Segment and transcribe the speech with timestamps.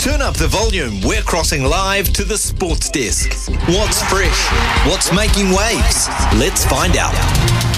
[0.00, 1.02] Turn up the volume.
[1.02, 3.34] We're crossing live to the sports desk.
[3.68, 4.48] What's fresh?
[4.88, 6.08] What's making waves?
[6.36, 7.69] Let's find out.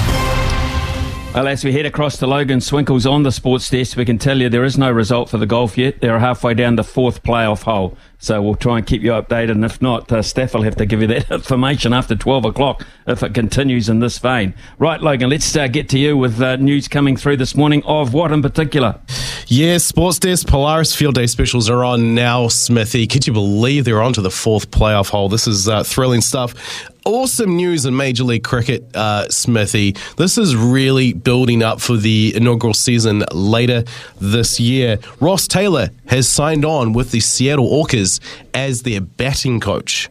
[1.35, 4.39] Well, as we head across to Logan Swinkles on the sports desk, we can tell
[4.39, 6.03] you there is no result for the golf yet.
[6.03, 7.97] They're halfway down the fourth playoff hole.
[8.19, 9.53] So we'll try and keep you updated.
[9.53, 12.87] And if not, uh, Steph will have to give you that information after 12 o'clock
[13.07, 14.53] if it continues in this vein.
[14.79, 18.12] Right, Logan, let's uh, get to you with uh, news coming through this morning of
[18.12, 19.01] what in particular?
[19.46, 23.07] Yeah, Sports Desk Polaris Field Day specials are on now, Smithy.
[23.07, 25.30] Could you believe they're on to the fourth playoff hole?
[25.30, 29.97] This is uh, thrilling stuff awesome news in Major League Cricket, uh, Smithy.
[30.16, 33.84] This is really building up for the inaugural season later
[34.20, 34.98] this year.
[35.20, 38.20] Ross Taylor has signed on with the Seattle Orcas
[38.55, 40.09] as their batting coach.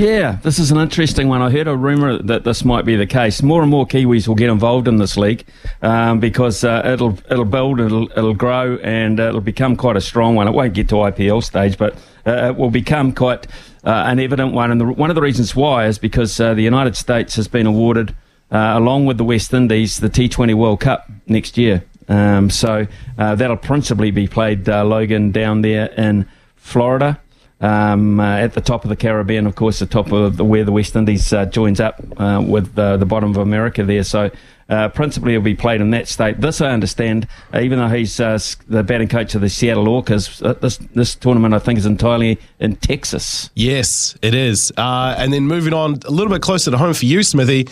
[0.00, 1.42] Yeah, this is an interesting one.
[1.42, 3.42] I heard a rumour that this might be the case.
[3.42, 5.44] More and more Kiwis will get involved in this league
[5.82, 10.00] um, because uh, it'll it'll build, it'll it'll grow, and uh, it'll become quite a
[10.00, 10.48] strong one.
[10.48, 11.92] It won't get to IPL stage, but
[12.26, 13.46] uh, it will become quite
[13.84, 14.70] uh, an evident one.
[14.70, 17.66] And the, one of the reasons why is because uh, the United States has been
[17.66, 18.14] awarded,
[18.50, 21.84] uh, along with the West Indies, the T20 World Cup next year.
[22.08, 22.86] Um, so
[23.18, 27.20] that'll principally be played, Logan, down there in Florida.
[27.62, 30.64] Um, uh, at the top of the Caribbean, of course, the top of the, where
[30.64, 34.02] the West Indies uh, joins up uh, with the bottom of America there.
[34.02, 34.30] So,
[34.70, 36.40] uh, principally, it'll be played in that state.
[36.40, 41.14] This, I understand, even though he's the batting coach of the Seattle Orcas, this this
[41.14, 43.50] tournament, I think, is entirely in Texas.
[43.54, 44.72] Yes, it is.
[44.78, 47.68] and then moving on a little bit closer to home for you, Smithy.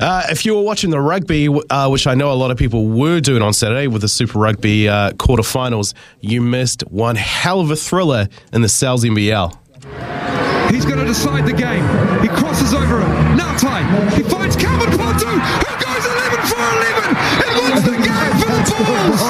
[0.00, 2.86] Uh, if you were watching the rugby, uh, which I know a lot of people
[2.86, 7.70] were doing on Saturday with the Super Rugby uh, quarterfinals, you missed one hell of
[7.70, 9.56] a thriller in the Sal's NBL.
[10.70, 11.84] He's going to decide the game.
[12.22, 13.04] He crosses over it.
[13.58, 14.10] time.
[14.12, 18.62] He finds Calvin Pontu, who goes 11 for 11 and wins the game for the
[18.88, 19.20] Bulls.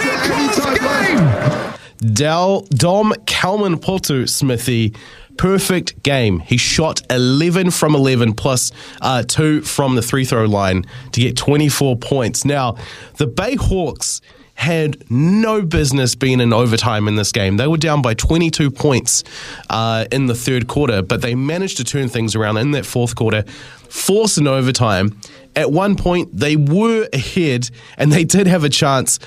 [0.00, 2.14] Here comes game.
[2.14, 4.94] Dal Dom Kalman Portu Smithy
[5.36, 6.40] perfect game.
[6.40, 11.36] He shot 11 from 11 plus, uh, two from the three throw line to get
[11.36, 12.44] 24 points.
[12.44, 12.76] Now,
[13.16, 14.20] the Bay Hawks
[14.60, 17.56] had no business being in overtime in this game.
[17.56, 19.24] They were down by 22 points
[19.70, 23.16] uh, in the third quarter, but they managed to turn things around in that fourth
[23.16, 23.42] quarter,
[23.88, 25.18] force an overtime.
[25.56, 29.18] At one point, they were ahead and they did have a chance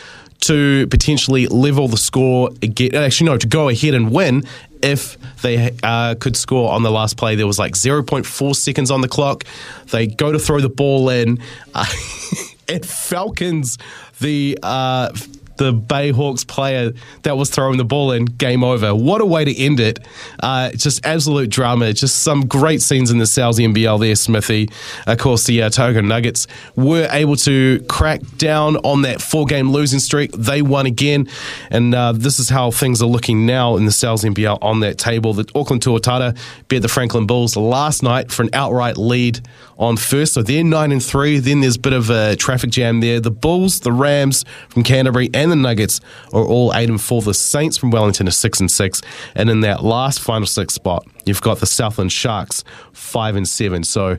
[0.42, 2.52] to potentially level the score,
[2.94, 4.44] actually, no, to go ahead and win
[4.84, 7.36] if they uh, could score on the last play.
[7.36, 9.46] There was like 0.4 seconds on the clock.
[9.92, 11.40] They go to throw the ball in.
[11.76, 11.86] Uh,
[12.68, 13.80] it Falcons
[14.20, 15.12] the uh,
[15.58, 16.92] the Bayhawks player
[17.24, 18.96] that was throwing the ball in, game over.
[18.96, 20.00] What a way to end it.
[20.40, 21.94] Uh, just absolute drama.
[21.94, 24.70] Just some great scenes in the Sal's NBL there, Smithy.
[25.08, 29.72] Of course, the uh, Otago Nuggets were able to crack down on that four game
[29.72, 30.32] losing streak.
[30.32, 31.28] They won again.
[31.70, 34.98] And uh, this is how things are looking now in the Sal's NBL on that
[34.98, 35.34] table.
[35.34, 36.38] The Auckland Tuatara
[36.68, 39.42] beat the Franklin Bulls last night for an outright lead
[39.78, 40.34] on first.
[40.34, 41.40] So they're nine and three.
[41.40, 43.20] Then there's a bit of a traffic jam there.
[43.20, 46.00] The Bulls, the Rams from Canterbury, and the Nuggets
[46.32, 47.22] are all eight and four.
[47.22, 49.02] The Saints from Wellington are six and six.
[49.36, 53.84] And in that last final six spot, you've got the Southland Sharks five and seven.
[53.84, 54.18] So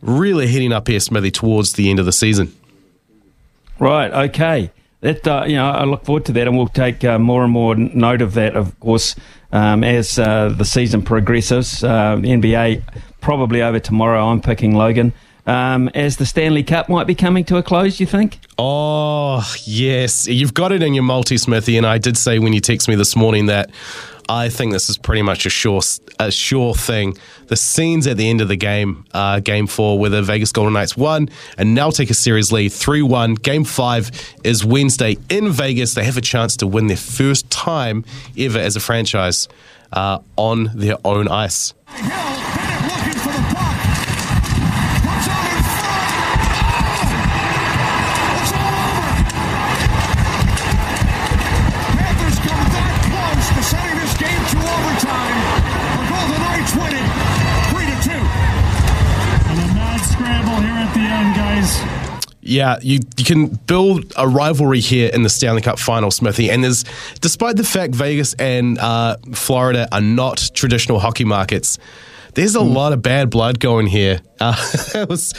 [0.00, 2.54] really heading up here, Smithy, towards the end of the season.
[3.78, 4.12] Right.
[4.28, 4.70] Okay.
[5.00, 7.52] That uh, you know, I look forward to that, and we'll take uh, more and
[7.52, 9.16] more note of that, of course,
[9.50, 11.82] um, as uh, the season progresses.
[11.82, 12.82] Uh, NBA
[13.20, 14.28] probably over tomorrow.
[14.28, 15.12] I'm picking Logan.
[15.46, 18.38] Um, as the Stanley Cup might be coming to a close, you think?
[18.58, 20.28] Oh, yes.
[20.28, 21.76] You've got it in your multi, Smithy.
[21.76, 23.70] And I did say when you texted me this morning that
[24.28, 25.80] I think this is pretty much a sure,
[26.20, 27.16] a sure thing.
[27.48, 30.74] The scenes at the end of the game, uh, game four, where the Vegas Golden
[30.74, 33.34] Knights won and now take a series lead 3 1.
[33.34, 34.10] Game five
[34.44, 35.94] is Wednesday in Vegas.
[35.94, 38.04] They have a chance to win their first time
[38.38, 39.48] ever as a franchise
[39.92, 41.74] uh, on their own ice.
[62.52, 66.50] Yeah, you, you can build a rivalry here in the Stanley Cup final, Smithy.
[66.50, 66.84] And there's,
[67.20, 71.78] despite the fact Vegas and uh, Florida are not traditional hockey markets,
[72.34, 72.74] there's a mm.
[72.74, 74.20] lot of bad blood going here.
[74.38, 74.54] Uh,
[74.94, 75.32] it was,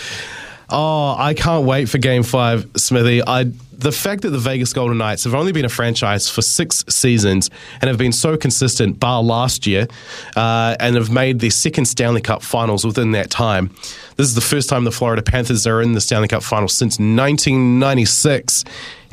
[0.74, 3.22] oh, I can't wait for Game Five, Smithy.
[3.26, 3.46] I
[3.84, 7.50] the fact that the Vegas Golden Knights have only been a franchise for six seasons
[7.82, 9.88] and have been so consistent, bar last year,
[10.36, 13.76] uh, and have made their second Stanley Cup finals within that time.
[14.16, 16.94] This is the first time the Florida Panthers are in the Stanley Cup finals since
[16.94, 18.64] 1996.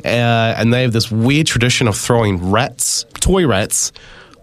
[0.03, 3.91] Uh, and they have this weird tradition of throwing rats, toy rats,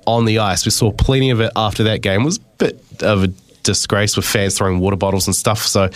[0.06, 0.64] on the ice.
[0.64, 2.22] We saw plenty of it after that game.
[2.22, 3.28] It was a bit of a
[3.72, 5.66] disgrace with fans throwing water bottles and stuff.
[5.66, 5.90] So,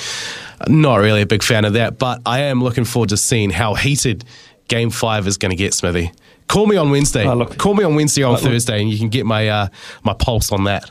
[0.68, 1.98] not really a big fan of that.
[1.98, 4.24] But I am looking forward to seeing how heated
[4.68, 6.12] Game Five is going to get, Smithy.
[6.48, 7.26] Call me on Wednesday.
[7.26, 7.44] Oh.
[7.46, 8.42] Call me on Wednesday or on look.
[8.42, 9.68] Thursday, and you can get my uh,
[10.04, 10.90] my pulse on that.